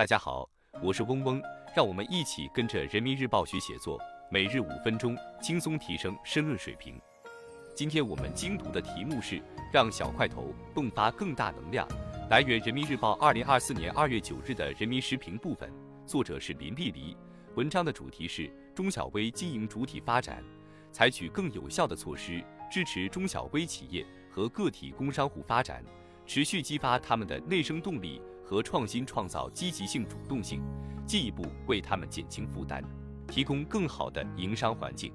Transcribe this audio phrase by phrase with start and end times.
[0.00, 0.48] 大家好，
[0.82, 1.42] 我是嗡嗡，
[1.76, 6.98] 让我们一起跟着人民日报学写作，每日五分钟，轻松提升申论水平。
[7.74, 11.86] 今天我们精读的题目是“让小块头迸发更大能量”，
[12.30, 15.70] 来源人民日报二零二四年二月九日的人民时评部分，
[16.06, 17.14] 作者是林丽丽。
[17.54, 20.42] 文章的主题是中小微经营主体发展，
[20.90, 25.84] 采取更有效的措施，支持中小微企业和个体工商户发展，
[26.24, 28.22] 持续激发他们的内生动力。
[28.50, 30.60] 和创新创造积极性主动性，
[31.06, 32.82] 进一步为他们减轻负担，
[33.28, 35.12] 提供更好的营商环境。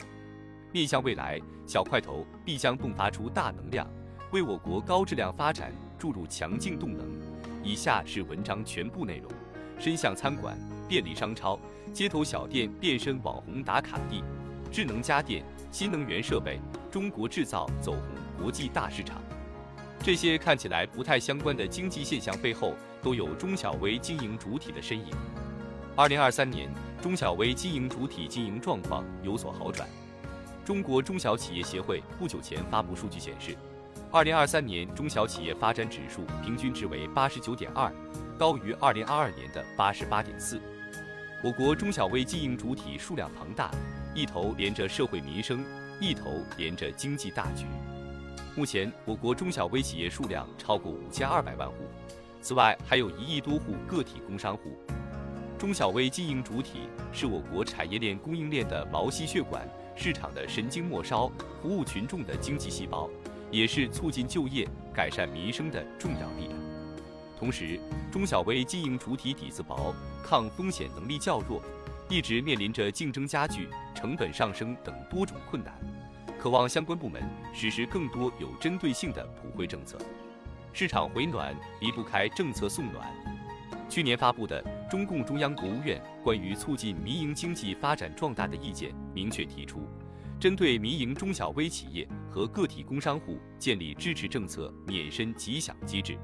[0.72, 3.86] 面向未来，小块头必将迸发出大能量，
[4.32, 7.06] 为我国高质量发展注入强劲动能。
[7.62, 9.30] 以下是文章全部内容：
[9.78, 10.58] 深巷餐馆、
[10.88, 11.60] 便利商超、
[11.92, 14.24] 街头小店变身网红打卡地；
[14.72, 16.58] 智能家电、新能源设备，
[16.90, 18.02] 中国制造走红
[18.42, 19.22] 国际大市场。
[20.06, 25.08] 这些看起来不太相关的经济现象背后，都有中小微经营主体的身影。
[25.96, 26.70] 二零二三年，
[27.02, 29.90] 中小微经营主体经营状况有所好转。
[30.64, 33.58] 中国中小企业协会不久前发布数据显示，
[34.12, 37.92] 二零二三年中小企业发展指数平均值为八十九点二，
[38.38, 40.62] 高于二零二二年的八十八点四。
[41.44, 43.72] 我国中小微经营主体数量庞大，
[44.14, 45.66] 一头连着社会民生，
[46.00, 47.66] 一头连着经济大局。
[48.58, 51.76] 目前，我国中小微企业数量超过五千二百万户，
[52.42, 54.78] 此外还有一亿多户个体工商户。
[55.58, 61.30] 中小微经营主体是我国产业链供应链的毛细血管，市场的神经末梢，
[61.62, 63.10] 服务群众的经济细胞，
[63.52, 66.58] 也是促进就业、改善民生的重要力量。
[67.38, 67.78] 同时，
[68.10, 69.94] 中小微经营主体底子薄，
[70.24, 71.62] 抗风险能力较弱，
[72.08, 75.74] 一直面临着竞争加剧、成本上升等多种困难。
[76.46, 79.98] 渴望相关部门实施更多有针对性的普惠政策。
[80.74, 83.12] 市场回暖离不开政策送暖。
[83.90, 89.90] 去年发布的中共中央、国务院关于促进民营经济发展壮大的意见明确提出，
[90.40, 96.16] 针对民营中小微企业和个体工商户建立支持政策免申吉享机制。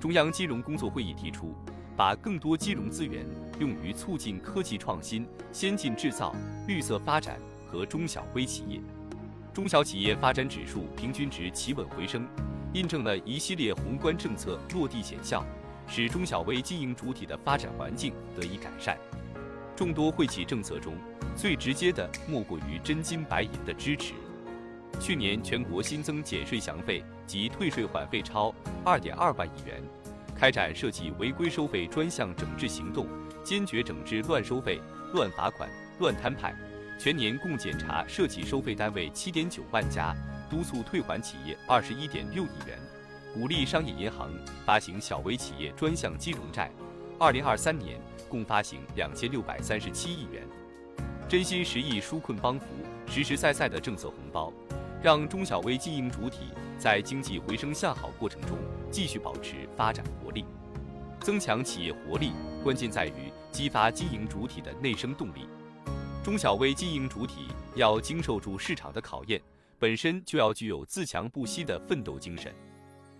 [0.00, 1.54] 中央金融工作会议提出，
[1.94, 3.22] 把更多金融资源
[3.60, 6.34] 用于促进科技创新、先进制造、
[6.66, 8.80] 绿色发展和中小微企业。
[9.52, 12.26] 中小企业发展指数平均值企稳回升，
[12.72, 15.44] 印证了一系列宏观政策落地显效，
[15.86, 18.96] 使中小微经营主体的发展环境得以改善。
[19.76, 20.94] 众多惠企政策中，
[21.36, 24.14] 最直接的莫过于真金白银的支持。
[24.98, 29.82] 去年全国新增减税降费及退税缓费超二点二万亿元，
[30.34, 33.06] 开展涉及违规收费专项整治行动，
[33.44, 34.80] 坚决整治乱收费、
[35.12, 36.54] 乱罚款、乱摊派。
[37.02, 40.14] 全年共检查涉企收费单位七点九万家，
[40.48, 42.78] 督促退还企业二十一点六亿元，
[43.34, 44.30] 鼓励商业银行
[44.64, 46.70] 发行小微企业专项金融债，
[47.18, 50.46] 二零二三年共发行两千六百三十七亿元，
[51.28, 52.66] 真心实意纾困帮扶，
[53.08, 54.52] 实实在在的政策红包，
[55.02, 58.56] 让中小微经营主体在经济回升向好过程中
[58.92, 60.44] 继续保持发展活力，
[61.18, 62.30] 增强企业活力，
[62.62, 65.48] 关键在于激发经营主体的内生动力。
[66.22, 69.42] 中小微经营主体要经受住市场的考验，
[69.76, 72.54] 本身就要具有自强不息的奋斗精神。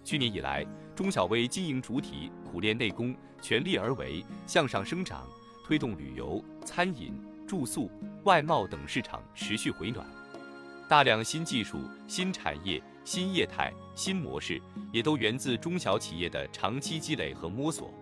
[0.05, 0.65] 去年以来，
[0.95, 5.27] 中小微经营主体苦练内功，全力而为，向上生长，
[5.67, 7.13] 推动旅游、餐饮、
[7.45, 7.91] 住宿、
[8.23, 10.07] 外贸等市场持续回暖。
[10.89, 14.63] 大量新技术、新产业、新业态、新模式，
[14.93, 17.93] 也都源自中小企业的长期积累和摸索。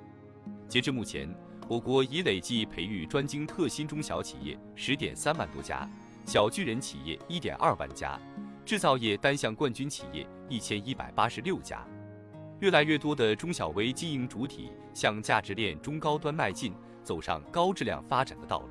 [0.68, 1.26] 截至目前。
[1.70, 5.88] 我国已累计培育专精特新中小企业十点三万多家，
[6.26, 8.20] 小巨人企业一点二万家，
[8.66, 11.86] 制造业单项冠军企业一千一百八十六家。
[12.58, 18.70] 越来越多的中小微经营主体向价值链中高端迈进，走上高质量发展的道路。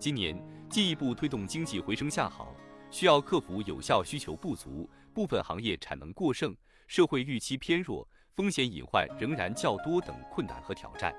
[0.00, 0.36] 今年
[0.68, 2.52] 进一步推动经济回升向好，
[2.90, 6.52] 需要克服有效需求不足、部分行业产能过剩、
[6.88, 11.14] 社会预期偏弱、风险隐患仍然较多等困难和挑战。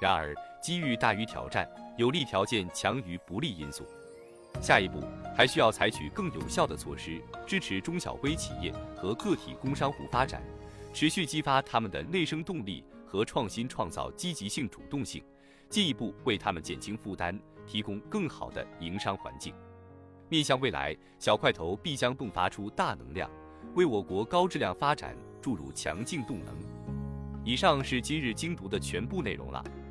[0.00, 3.84] 然而，机遇大于挑战，有利条件强于不利因素。
[4.58, 5.02] 下一步
[5.36, 10.42] 还需要采取更有效的措施，支持中小微企业和个体工商户发展，
[10.94, 15.22] 持续激发他们的内生动力和创新创造积极性主动性，
[15.68, 19.54] 进一步为他们减轻负担，提供更好的营商环境。
[20.30, 23.30] 面向未来，小块头必将迸发出大能量，
[23.74, 26.54] 为我国高质量发展注入强劲动能。
[27.44, 29.64] 以上是今日精读的全部内容了。